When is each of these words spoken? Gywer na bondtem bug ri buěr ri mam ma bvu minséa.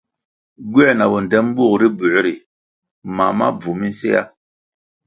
Gywer 0.71 0.91
na 0.97 1.05
bondtem 1.11 1.47
bug 1.55 1.73
ri 1.81 1.87
buěr 1.97 2.23
ri 2.25 2.33
mam 3.15 3.33
ma 3.37 3.47
bvu 3.59 3.71
minséa. 3.79 4.23